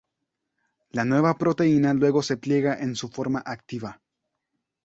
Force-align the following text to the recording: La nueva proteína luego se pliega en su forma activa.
La 0.89 1.05
nueva 1.05 1.37
proteína 1.37 1.93
luego 1.93 2.23
se 2.23 2.35
pliega 2.35 2.73
en 2.79 2.95
su 2.95 3.09
forma 3.09 3.43
activa. 3.45 4.01